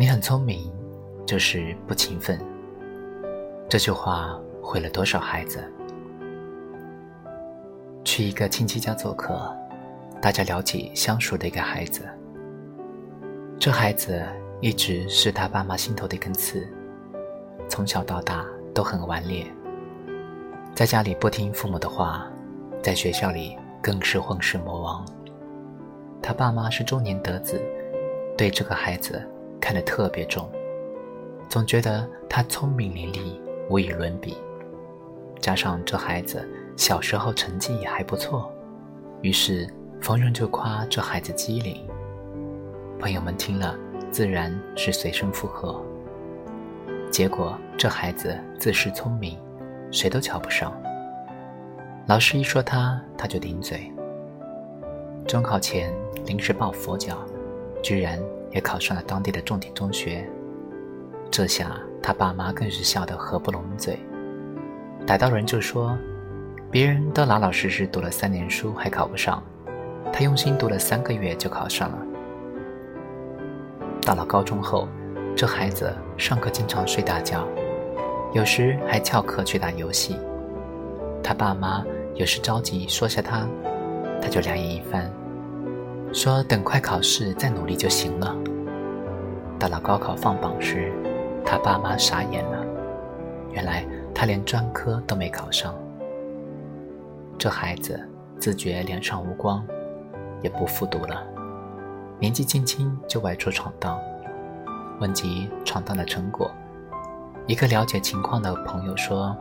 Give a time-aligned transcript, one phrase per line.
[0.00, 0.72] 你很聪明，
[1.26, 2.38] 就是不勤奋。
[3.68, 5.58] 这句话毁了多少孩子？
[8.04, 9.52] 去一个亲戚家做客，
[10.22, 12.02] 大家聊起相熟的一个孩子。
[13.58, 14.24] 这孩子
[14.60, 16.64] 一直是他爸妈心头的一根刺，
[17.68, 19.44] 从小到大都很顽劣，
[20.76, 22.24] 在家里不听父母的话，
[22.80, 25.04] 在学校里更是混世魔王。
[26.22, 27.60] 他爸妈是中年得子，
[28.36, 29.20] 对这个孩子
[29.60, 30.48] 看得特别重，
[31.48, 34.36] 总觉得他聪明伶俐，无与伦比。
[35.40, 38.52] 加上这孩子小时候成绩也还不错，
[39.22, 39.68] 于是
[40.00, 41.86] 逢人就夸这孩子机灵。
[42.98, 43.76] 朋友们听了，
[44.10, 45.80] 自然是随声附和。
[47.10, 49.38] 结果这孩子自恃聪明，
[49.90, 50.72] 谁都瞧不上。
[52.06, 53.92] 老师一说他，他就顶嘴。
[55.26, 55.94] 中考前
[56.26, 57.18] 临时抱佛脚，
[57.82, 58.18] 居然
[58.50, 60.28] 也考上了当地的重点中学。
[61.30, 63.98] 这下他爸妈更是笑得合不拢嘴。
[65.06, 65.96] 逮到人就说
[66.70, 69.42] ：“别人都老老实实读了三年书还考不上，
[70.12, 71.98] 他用心读了三个月就考上了。”
[74.02, 74.88] 到了高中后，
[75.36, 77.46] 这孩子上课经常睡大觉，
[78.32, 80.16] 有时还翘课去打游戏。
[81.22, 83.46] 他爸妈有时着急说下他。
[84.20, 85.08] 他就两眼一翻，
[86.12, 88.34] 说：“等快考试再努力就行了。”
[89.58, 90.92] 到了高考放榜时，
[91.44, 92.64] 他爸妈傻眼了，
[93.52, 95.74] 原来他连专科都没考上。
[97.38, 98.00] 这孩子
[98.38, 99.64] 自觉脸上无光，
[100.42, 101.22] 也不复读了，
[102.18, 103.98] 年纪轻轻就外出闯荡。
[105.00, 106.50] 问及闯荡的成果，
[107.46, 109.36] 一个了解情况的朋友说：“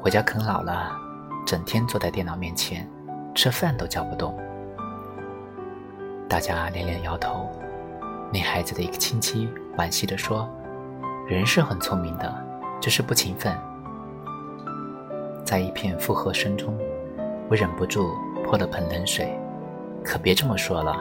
[0.00, 0.90] 回家啃老了，
[1.46, 2.88] 整天坐在电脑面前。”
[3.32, 4.36] 吃饭都叫不动，
[6.30, 7.50] 大家连连摇头。
[8.32, 10.48] 那孩子的一个亲戚惋惜地说
[11.28, 12.32] ：“人是很聪明的，
[12.80, 13.52] 就是不勤奋。”
[15.44, 16.78] 在一片附和声中，
[17.50, 18.12] 我忍不住
[18.44, 19.36] 泼了盆冷水。
[20.04, 20.96] 可别这么说了，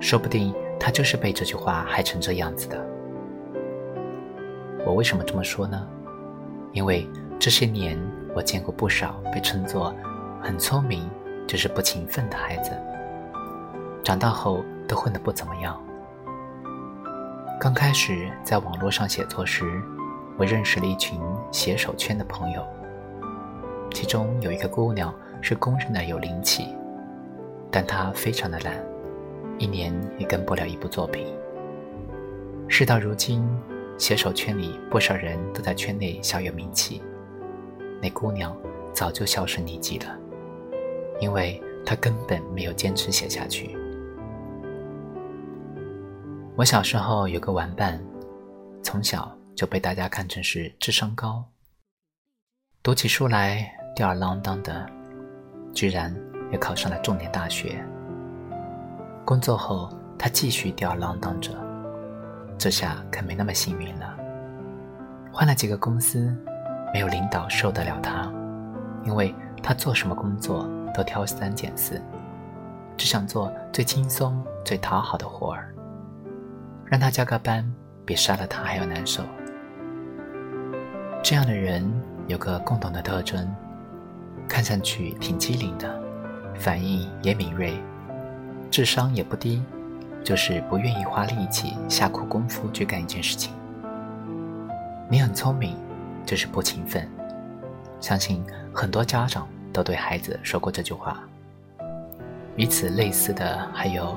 [0.00, 2.82] 说不定他就是被这句话害成这样子的。
[4.86, 5.86] 我为什么这么说呢？
[6.72, 7.06] 因为
[7.38, 8.00] 这些年
[8.34, 9.94] 我见过不少被称作
[10.40, 11.06] 很聪明。
[11.46, 12.70] 就是不勤奋的孩子，
[14.02, 15.80] 长大后都混得不怎么样。
[17.60, 19.64] 刚开始在网络上写作时，
[20.38, 21.20] 我认识了一群
[21.52, 22.66] 写手圈的朋友，
[23.92, 26.74] 其中有一个姑娘是公认的有灵气，
[27.70, 28.74] 但她非常的懒，
[29.58, 31.26] 一年也跟不了一部作品。
[32.66, 33.46] 事到如今，
[33.98, 37.02] 写手圈里不少人都在圈内小有名气，
[38.00, 38.56] 那姑娘
[38.94, 40.16] 早就销声匿迹了。
[41.20, 43.76] 因为她根本没有坚持写下去。
[46.60, 47.98] 我小时候有个玩伴，
[48.82, 51.42] 从小就被大家看成是智商高，
[52.82, 53.66] 读起书来
[53.96, 54.86] 吊儿郎当的，
[55.72, 56.14] 居然
[56.52, 57.82] 也考上了重点大学。
[59.24, 59.88] 工作后，
[60.18, 61.50] 他继续吊儿郎当着，
[62.58, 64.14] 这下可没那么幸运了。
[65.32, 66.36] 换了几个公司，
[66.92, 68.30] 没有领导受得了他，
[69.06, 70.68] 因为他做什么工作。
[70.92, 72.02] 都挑三拣四，
[72.98, 75.72] 只想做最轻松、最讨好的活儿。
[76.90, 77.64] 让他加个班，
[78.04, 79.22] 比杀了他还要难受。
[81.22, 81.90] 这样的人
[82.26, 83.48] 有个共同的特征，
[84.48, 85.98] 看上去挺机灵的，
[86.56, 87.72] 反应也敏锐，
[88.70, 89.62] 智商也不低，
[90.24, 93.54] 就是不愿意花力气、下苦功夫去干一件事情。
[95.08, 95.76] 你很聪明，
[96.26, 97.08] 就是不勤奋。
[98.00, 99.48] 相信很多家长。
[99.72, 101.20] 都对孩子说过这句话。
[102.56, 104.16] 与此类似的还有：“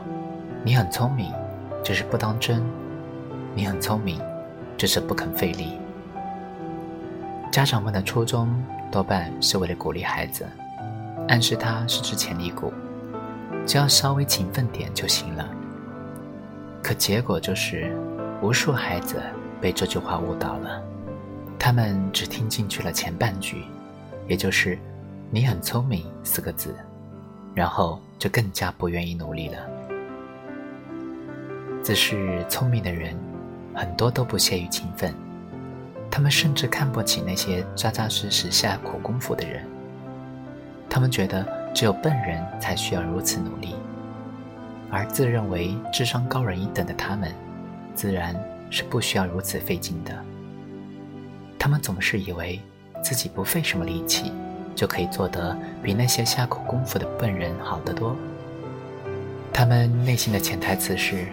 [0.66, 1.32] 你很聪明，
[1.84, 2.62] 只是不当真；
[3.54, 4.20] 你很聪明，
[4.78, 5.78] 只是不肯费力。”
[7.52, 8.50] 家长们的初衷
[8.92, 10.48] 多半是为了鼓励孩子，
[11.28, 12.72] 暗示他是只潜力股，
[13.66, 15.48] 只要稍微勤奋点就行了。
[16.82, 17.96] 可结果就是，
[18.42, 19.22] 无数孩子
[19.62, 20.82] 被这句话误导了，
[21.60, 23.66] 他们只听进去了前半句，
[24.28, 24.80] 也就是。
[25.36, 26.76] 你很聪明四个字，
[27.56, 29.58] 然后就更加不愿意努力了。
[31.84, 33.14] 自恃聪明的人，
[33.76, 35.14] 很多都不屑于勤奋，
[36.10, 39.64] 他们甚至看不起那些扎扎实实下苦功夫的人。
[40.90, 43.76] 他们觉得只有笨人才需要如此努力，
[44.90, 47.30] 而自认为智商高人一等的他们，
[47.94, 48.34] 自然
[48.70, 50.12] 是不需要如此费劲的。
[51.60, 52.62] 他们总是以为
[53.04, 54.32] 自己不费什么力气。
[54.76, 58.16] 就可以做得比那些下苦功夫的笨人好得多。
[59.54, 61.28] 他们内心的潜台词是：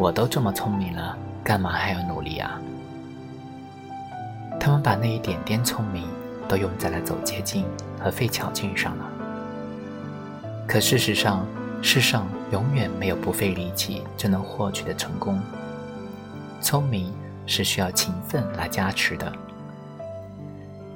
[0.00, 1.14] 我都这么聪明了，
[1.44, 2.58] 干嘛还要努力啊？
[4.58, 6.08] 他们把那一点点聪明
[6.48, 7.66] 都用在了走捷径
[7.98, 9.04] 和费巧劲上了。
[10.66, 11.46] 可事实上，
[11.82, 15.38] 世上永远没有不费力气就能获取的成功。
[16.62, 17.12] 聪明
[17.44, 19.30] 是需要勤奋来加持的。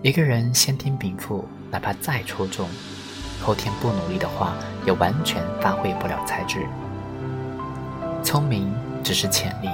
[0.00, 2.66] 一个人先天禀赋，哪怕再出众，
[3.42, 4.54] 后天不努力的话，
[4.86, 6.66] 也完全发挥不了才智。
[8.22, 8.72] 聪明
[9.04, 9.68] 只是潜力，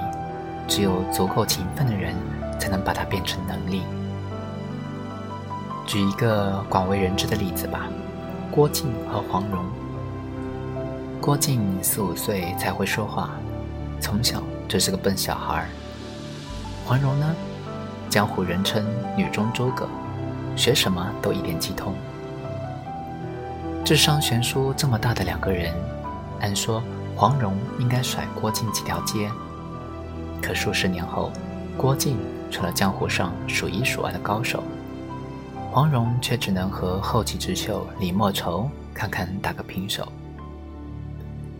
[0.66, 2.14] 只有足够勤奋的人，
[2.58, 3.82] 才能把它变成能力。
[5.86, 7.88] 举一个广为人知的例子吧，
[8.50, 9.64] 郭靖和黄蓉。
[11.20, 13.30] 郭靖四五岁才会说话，
[14.00, 15.66] 从小就是个笨小孩。
[16.84, 17.34] 黄蓉呢，
[18.08, 18.84] 江湖人称
[19.16, 19.88] 女中诸葛。
[20.56, 21.94] 学什么都一点即通，
[23.84, 25.72] 智商悬殊这么大的两个人，
[26.40, 26.82] 按说
[27.20, 29.30] 黄蓉应该甩郭靖几条街，
[30.40, 31.30] 可数十年后，
[31.76, 32.16] 郭靖
[32.50, 34.64] 成了江湖上数一数二的高手，
[35.70, 40.10] 黄蓉却只能和后起之秀李莫愁看看打个平手。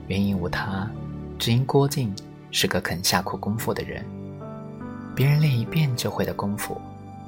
[0.08, 0.90] 原因无他，
[1.38, 2.10] 只因郭靖
[2.50, 4.02] 是个肯下苦功夫的人，
[5.14, 6.80] 别人练一遍就会的功夫，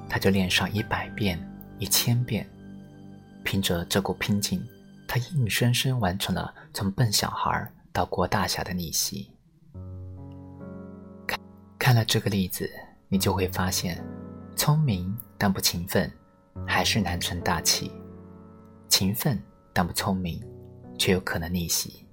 [0.08, 1.38] 他就练上一百遍。
[1.78, 2.48] 一千遍，
[3.44, 4.66] 凭着这股拼劲，
[5.06, 9.30] 他硬生生完成了从笨小孩到郭大侠的逆袭。
[11.26, 11.38] 看
[11.78, 12.70] 看了这个例子，
[13.08, 14.02] 你就会发现，
[14.56, 16.10] 聪明但不勤奋，
[16.66, 17.90] 还是难成大器；
[18.88, 19.40] 勤奋
[19.72, 20.40] 但不聪明，
[20.98, 22.06] 却有可能逆袭。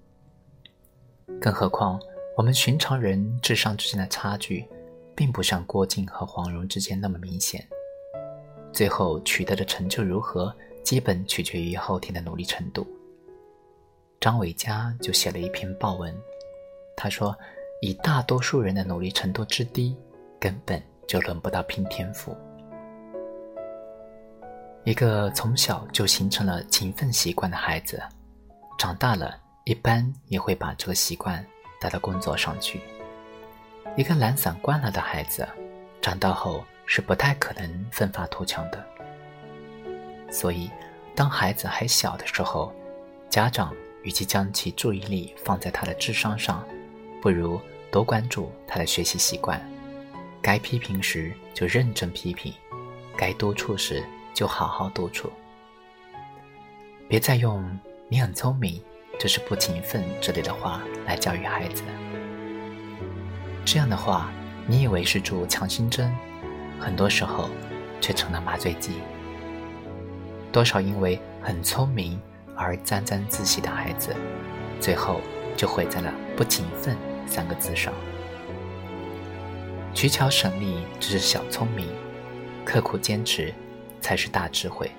[1.40, 2.00] 更何况，
[2.36, 4.68] 我们寻常人智商之间的差距，
[5.16, 7.66] 并不像郭靖和黄蓉之间那么明显。
[8.74, 10.54] 最后取得的成就如何，
[10.84, 12.86] 基本取决于后天的努力程度。
[14.20, 16.14] 张伟佳就写了一篇报文，
[16.96, 17.34] 他说
[17.82, 19.96] ：“以大多数人的努力程度之低，
[20.40, 22.36] 根本就轮不到拼天赋。
[24.84, 28.02] 一个从小就形成了勤奋习惯的孩子，
[28.78, 31.46] 长大了一般也会把这个习惯
[31.80, 32.82] 带到工作上去。
[33.96, 35.48] 一个懒散惯了的孩子，
[36.02, 38.84] 长大后。”是不太可能奋发图强的，
[40.32, 40.68] 所以，
[41.14, 42.74] 当孩子还小的时候，
[43.30, 43.72] 家长
[44.04, 46.66] 与其将其注意力放在他的智商上，
[47.22, 47.60] 不如
[47.92, 49.62] 多关注他的学习习惯。
[50.42, 52.54] 该批评时就认真批评，
[53.18, 54.04] 该督促时
[54.34, 55.32] 就好好督促。
[57.08, 58.82] 别再用“你很聪明，
[59.20, 61.84] 这是不勤奋”之类的话来教育孩子。
[63.66, 64.32] 这样的话，
[64.66, 66.16] 你以为是注强心针？
[66.80, 67.50] 很多时候，
[68.00, 68.94] 却成了麻醉剂。
[70.52, 72.20] 多少因为很聪明
[72.60, 74.14] 而沾沾自喜的孩子，
[74.82, 75.22] 最后
[75.56, 77.94] 就毁在了“不勤奋”三个字上。
[79.94, 81.88] 取巧省力只是小聪明，
[82.66, 83.54] 刻苦坚持
[84.02, 84.92] 才是大智慧。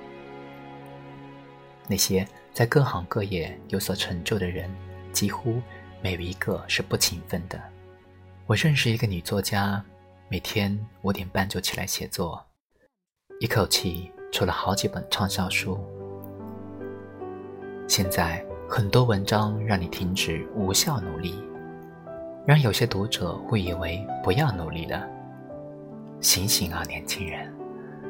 [1.87, 4.69] 那些在各行各业有所成就的人，
[5.13, 5.61] 几乎
[6.01, 7.61] 没有一个是不勤奋的。
[8.47, 9.85] 我认识一个女作家。
[10.33, 12.47] 每天五点半就起来写作，
[13.41, 16.00] 一口气出了好几本畅销书。
[17.91, 21.35] 现在很多文章让你停止无效努力，
[22.47, 25.05] 让有些读者会以为不要努力了。
[26.21, 27.53] 醒醒啊，年轻人，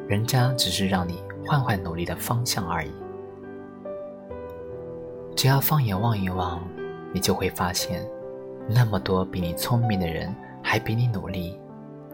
[0.06, 2.90] 人家只是让你换换努力的方向而已。
[5.34, 6.62] 只要放眼望一望，
[7.14, 8.06] 你就会发现，
[8.68, 10.30] 那么多比你聪明的人
[10.62, 11.58] 还比你努力。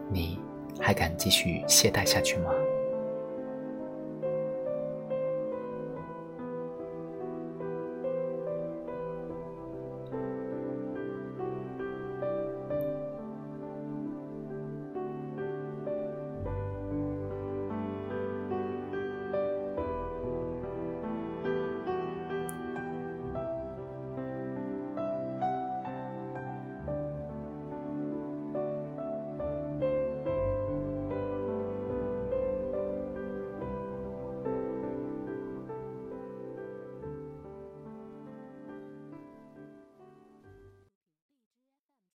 [0.09, 0.39] 你
[0.79, 2.49] 还敢继续懈怠下去吗？